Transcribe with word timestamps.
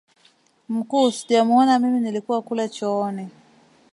mkuu 0.69 1.11
sijamuona 1.11 1.79
mimi 1.79 1.99
nilikuwa 1.99 2.41
kule 2.41 2.69
chooni 2.69 3.29